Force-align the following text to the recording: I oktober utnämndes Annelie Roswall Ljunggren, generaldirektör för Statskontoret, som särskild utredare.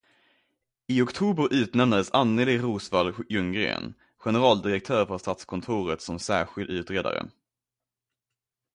I 0.87 1.01
oktober 1.01 1.53
utnämndes 1.53 2.11
Annelie 2.11 2.57
Roswall 2.57 3.13
Ljunggren, 3.29 3.93
generaldirektör 4.19 5.05
för 5.05 5.17
Statskontoret, 5.17 6.01
som 6.01 6.19
särskild 6.19 6.69
utredare. 6.69 7.25